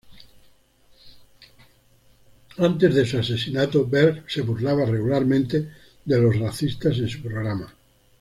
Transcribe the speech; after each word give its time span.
Antes 2.57 2.95
de 2.95 3.05
su 3.05 3.19
asesinato, 3.19 3.85
Berg 3.87 4.23
se 4.27 4.41
burlaba 4.41 4.83
regularmente 4.85 5.69
de 6.05 6.19
los 6.19 6.39
racistas 6.39 6.97
en 6.97 7.07
su 7.07 7.21
programa. 7.21 7.71